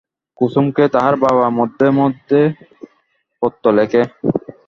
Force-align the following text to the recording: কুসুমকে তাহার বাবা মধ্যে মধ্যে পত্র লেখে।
কুসুমকে 0.39 0.83
তাহার 0.93 1.15
বাবা 1.23 1.45
মধ্যে 1.51 1.87
মধ্যে 1.99 2.39
পত্র 3.41 3.65
লেখে। 3.77 4.01